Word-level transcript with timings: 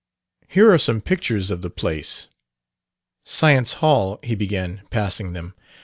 "Here 0.47 0.71
are 0.71 0.79
some 0.79 0.99
pictures 0.99 1.51
of 1.51 1.61
the 1.61 1.69
place. 1.69 2.27
Science 3.23 3.73
Hall," 3.85 4.19
he 4.23 4.33
began, 4.33 4.81
passing 4.89 5.33
them. 5.33 5.53